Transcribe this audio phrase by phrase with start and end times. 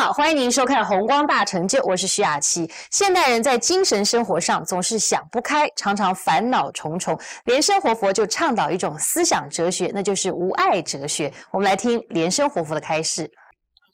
[0.00, 2.66] 好，欢迎您收看《红光大成就》，我是徐雅琪。
[2.90, 7.20] 现代人在精神生活上总是想不开，常常烦恼重重。
[7.44, 11.30] 莲生活佛就倡导一种思想哲学，那就是无爱哲学。
[11.50, 13.30] 我们来听莲生活佛的开示。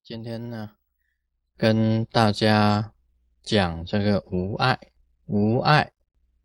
[0.05, 0.71] 今天呢，
[1.57, 2.93] 跟大家
[3.43, 4.79] 讲这个无爱。
[5.25, 5.91] 无爱，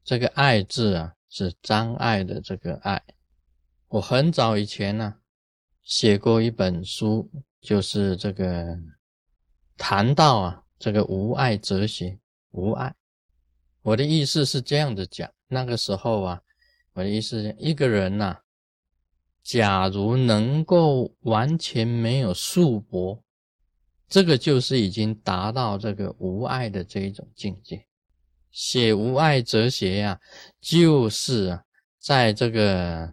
[0.03, 2.99] 这个爱字啊，是障碍的这个爱。
[3.89, 5.17] 我很早以前呢，
[5.83, 7.29] 写过一本书，
[7.61, 8.75] 就是这个。
[9.83, 12.15] 谈到啊，这个无爱哲学，
[12.51, 12.93] 无爱，
[13.81, 15.27] 我的意思是这样子讲。
[15.47, 16.41] 那个时候啊，
[16.93, 18.37] 我的意思是，一个人呐，
[19.41, 23.19] 假如能够完全没有束缚，
[24.07, 27.83] 这个就是已经达到这个无爱的这一种境界。
[28.51, 30.19] 写无爱哲学呀，
[30.59, 31.63] 就是啊，
[31.97, 33.11] 在这个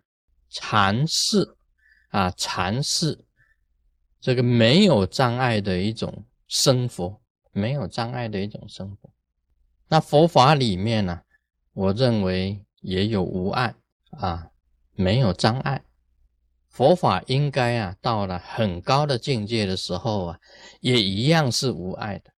[0.50, 1.56] 禅释
[2.10, 3.18] 啊，禅释
[4.20, 6.26] 这个没有障碍的一种。
[6.48, 7.20] 生活
[7.52, 9.10] 没有障碍的一种生活，
[9.88, 11.20] 那佛法里面呢，
[11.74, 13.74] 我认为也有无碍
[14.12, 14.50] 啊，
[14.94, 15.84] 没有障碍。
[16.68, 20.40] 佛法应该啊，到了很高的境界的时候啊，
[20.80, 22.30] 也一样是无碍的，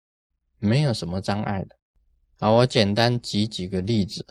[0.58, 1.76] 没有什么障碍的。
[2.40, 4.26] 好，我简单举几个例子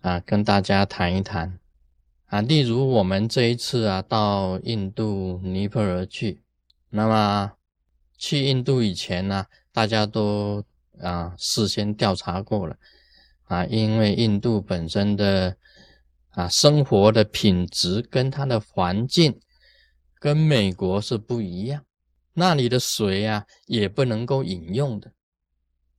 [0.00, 1.60] 啊，跟大家谈一谈
[2.26, 2.40] 啊。
[2.40, 6.42] 例如我们这一次啊，到印度尼泊尔去，
[6.90, 7.52] 那么。
[8.18, 10.62] 去印度以前呢，大家都
[11.00, 12.76] 啊事先调查过了
[13.44, 15.56] 啊，因为印度本身的
[16.30, 19.40] 啊生活的品质跟它的环境
[20.18, 21.84] 跟美国是不一样，
[22.34, 25.12] 那里的水啊也不能够饮用的，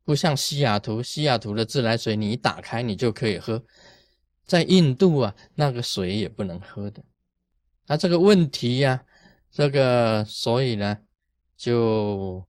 [0.04, 3.64] 不像西雅图，西雅图的自来水你一打开你就可以喝，
[4.46, 7.02] 在印度啊那个水也不能喝的，
[7.88, 9.02] 那这个问题呀，
[9.50, 10.98] 这个所以呢。
[11.60, 12.48] 就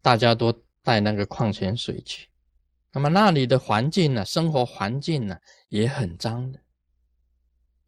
[0.00, 0.52] 大家都
[0.84, 2.28] 带那个矿泉水去，
[2.92, 5.36] 那么那里的环境呢，生活环境呢
[5.68, 6.60] 也很脏的，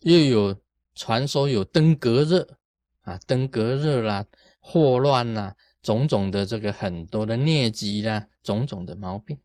[0.01, 0.61] 又有
[0.97, 2.59] 传说有登革热
[3.03, 4.27] 啊，登革热啦、
[4.59, 9.39] 霍乱啦，种种的这个很多的疟疾啦，种种的毛病。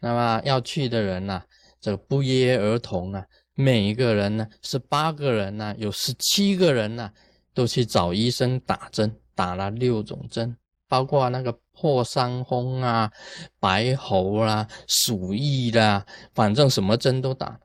[0.00, 1.42] 那么要去的人呢，
[1.78, 7.12] 这个不约而同啊，每一个人呢，十八个人呢，有十七个人呢，
[7.52, 9.14] 都去找医生打针。
[9.38, 10.56] 打了六种针，
[10.88, 13.12] 包括那个破伤风啊、
[13.60, 16.04] 白喉啦、鼠疫啦，
[16.34, 17.60] 反正什么针都打，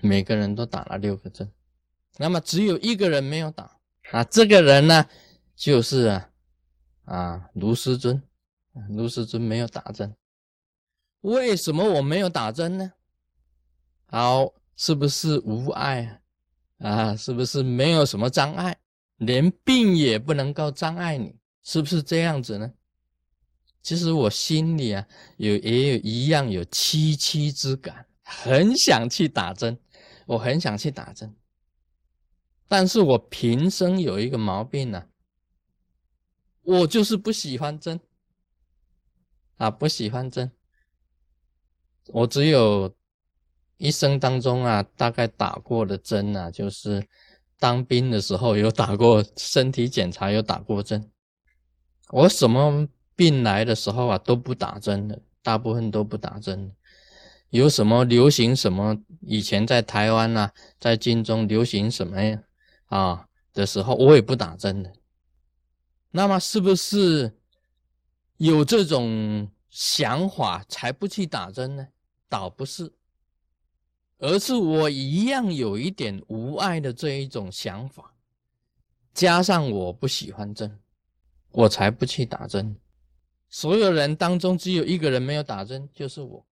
[0.00, 1.48] 每个人都打了六个针。
[2.16, 3.78] 那么只有一个人没有打
[4.10, 5.06] 啊，这个人呢，
[5.54, 6.28] 就是啊
[7.04, 8.20] 啊卢师尊，
[8.88, 10.12] 卢师尊没有打针。
[11.20, 12.92] 为什么我没有打针呢？
[14.06, 16.20] 好，是不是无碍
[16.78, 17.14] 啊？
[17.14, 18.76] 是不是没有什么障碍？
[19.20, 22.72] 连病也不能够障碍你，是不是这样子呢？
[23.82, 29.78] 其实我心里啊，有也有一样有凄凄之感，很想去打针，
[30.26, 31.34] 我很想去打针，
[32.66, 35.06] 但是我平生有一个毛病呢，
[36.62, 38.00] 我就是不喜欢针，
[39.58, 40.50] 啊，不喜欢针，
[42.06, 42.94] 我只有
[43.76, 47.06] 一生当中啊，大概打过的针啊，就是。
[47.60, 51.08] 当兵的时候有打过身体检查，有打过针。
[52.08, 56.74] 我什么病来的时候啊都不打针的，大部分都不打针。
[57.50, 62.42] 有什么流行什么，以前在台湾呐，在军中流行什么呀
[62.86, 64.92] 啊的时候，我也不打针的。
[66.12, 67.36] 那么是不是
[68.38, 71.88] 有这种想法才不去打针呢？
[72.28, 72.92] 倒不是。
[74.20, 78.14] 而是我一样有一点无爱的这一种想法，
[79.14, 80.78] 加上我不喜欢针，
[81.50, 82.76] 我才不去打针。
[83.48, 86.46] 所有人当中只有一个人没有打针，就是我。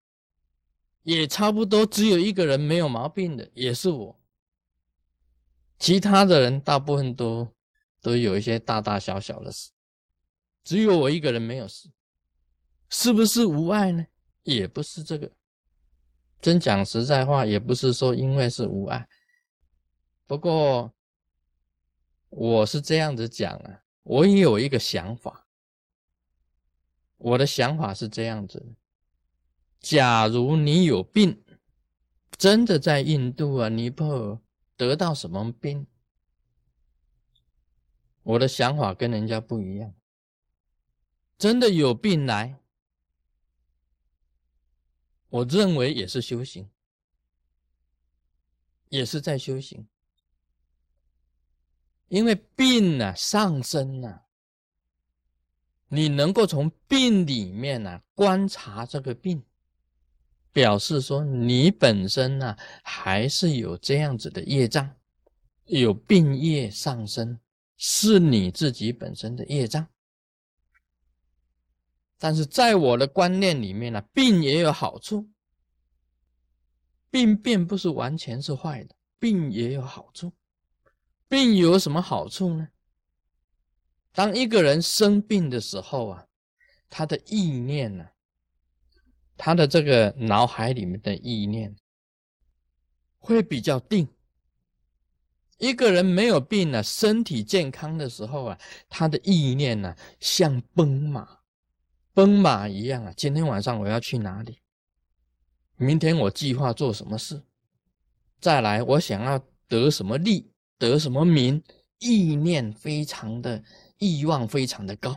[1.04, 4.20] 也差不多只有一个人没有毛病的，也是我。
[5.78, 7.48] 其他的人大部分都
[8.02, 9.72] 都有一些大大小小的事，
[10.64, 11.90] 只有我一个人没有事，
[12.90, 14.06] 是不是无爱呢？
[14.44, 15.32] 也不是这个。
[16.40, 19.08] 真讲实在话，也不是说因为是无爱，
[20.26, 20.94] 不过
[22.30, 25.48] 我是这样子讲啊，我也有一个想法，
[27.18, 28.76] 我的想法是这样子：
[29.80, 31.44] 假如你有病，
[32.38, 34.40] 真的在印度啊、尼泊尔
[34.76, 35.88] 得到什么病，
[38.24, 39.94] 我的想法跟人家不一样，
[41.38, 42.60] 真的有病来。
[45.30, 46.70] 我认为也是修行，
[48.90, 49.88] 也是在修行，
[52.08, 54.24] 因为病啊上升啊，
[55.90, 59.44] 你能够从病里面呢观察这个病，
[60.54, 64.96] 表示说你本身呢还是有这样子的业障，
[65.66, 67.38] 有病业上升，
[67.76, 69.86] 是你自己本身的业障。
[72.18, 75.30] 但是在我的观念里面呢，病也有好处，
[77.10, 80.32] 病并不是完全是坏的，病也有好处。
[81.28, 82.68] 病有什么好处呢？
[84.14, 86.26] 当一个人生病的时候啊，
[86.90, 88.08] 他的意念呢，
[89.36, 91.76] 他的这个脑海里面的意念
[93.20, 94.08] 会比较定。
[95.60, 98.60] 一个人没有病呢，身体健康的时候啊，
[98.90, 101.37] 他的意念呢像奔马，
[102.18, 103.14] 奔马一样啊。
[103.16, 104.58] 今天晚上我要去哪里？
[105.76, 107.44] 明天我计划做什么事？
[108.42, 111.62] 再来，我想要得什么利，得什么名？
[112.00, 113.64] 意念非常的。
[114.00, 115.16] 欲望非常的高。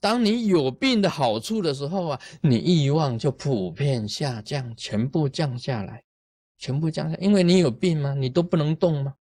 [0.00, 6.04] 当你有病的好处的时候啊，你欲望就普遍下降，全部降下来，
[6.58, 7.16] 全部降下。
[7.16, 8.12] 因为你有病吗？
[8.12, 9.14] 你都不能动吗？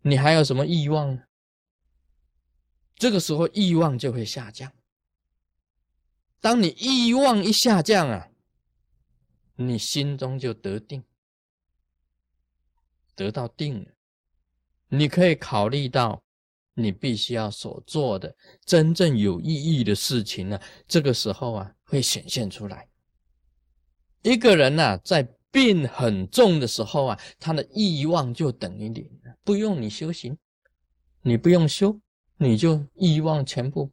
[0.00, 1.22] 你还有什么欲望呢？
[2.94, 4.72] 这个时候欲望就会下降。
[6.40, 8.28] 当你欲望一下降啊，
[9.56, 11.04] 你心中就得定，
[13.14, 13.90] 得到定了，
[14.88, 16.22] 你可以考虑到。
[16.78, 18.36] 你必须要所做的
[18.66, 22.86] 真正有意义的事情呢，这个时候啊会显现出来。
[24.20, 30.36] 一个人呢在病很重的时候啊，他的欲望就等于零了，不用你修行，
[31.22, 31.98] 你不用修，
[32.36, 33.90] 你就欲望全部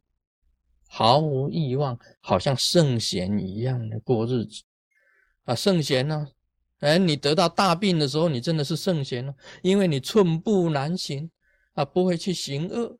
[0.96, 4.62] 毫无欲望，好像圣贤一样的过日子
[5.44, 5.54] 啊。
[5.54, 6.28] 圣贤呢，
[6.78, 11.30] 哎，你得到大病的时候，你真的是圣贤了，因为你寸步难行。
[11.74, 12.96] 啊，不会去行恶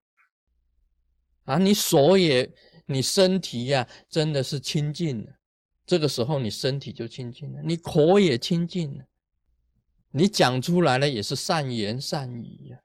[1.44, 1.58] 啊！
[1.58, 2.52] 你手也，
[2.86, 5.30] 你身体呀，真的是清净了。
[5.86, 9.04] 这个时候，你身体就清净了，你口也清净了，
[10.10, 12.78] 你讲出来了也是善言善语呀。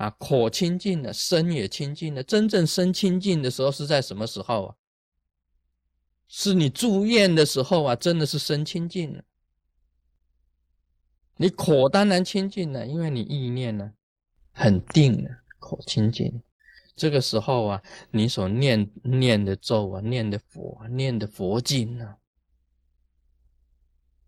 [0.00, 2.22] 啊，口清净了，身也清净了。
[2.22, 4.74] 真正身清净的时候是在什么时候啊？
[6.26, 9.22] 是你住院的时候啊，真的是身清净了。
[11.36, 13.92] 你口当然清净了，因为你意念呢。
[14.52, 16.42] 很定的口清净，
[16.96, 22.16] 这个时候啊，你所念念的咒啊，念的佛，念的佛经啊，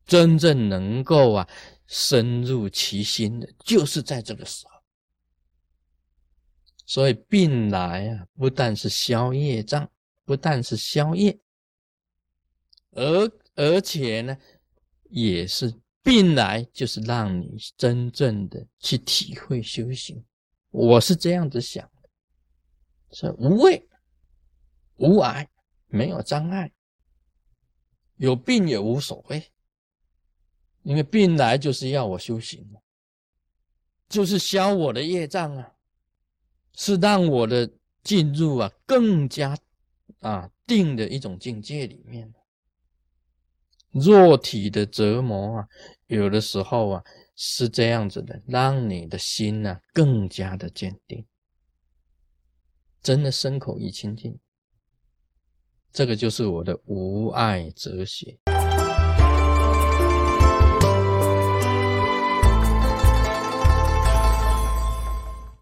[0.04, 1.48] 真正能够啊
[1.86, 4.71] 深入其心的，就是在这个时候。
[6.84, 9.90] 所以病来啊，不但是消业障，
[10.25, 11.38] 不但是消业，
[12.90, 14.37] 而而且呢，
[15.11, 15.75] 也是。
[16.05, 20.20] 病来就是让你真正的去体会修行，
[20.73, 22.11] 我是这样子想的，
[23.12, 23.88] 是无畏、
[24.96, 25.49] 无碍，
[25.87, 26.73] 没有障碍，
[28.17, 29.44] 有病也无所谓，
[30.82, 32.69] 因为病来就是要我修行
[34.08, 35.73] 就是消我的业障啊，
[36.74, 37.70] 是让我的
[38.02, 39.56] 进入啊更加
[40.20, 42.32] 啊定的一种境界里面。
[43.90, 45.69] 肉体的折磨啊，
[46.06, 47.04] 有的时候啊
[47.36, 51.26] 是这样子的，让你的心呢更加的坚定，
[53.02, 54.38] 真的身口意清净，
[55.93, 58.38] 这个就是我的无爱哲学。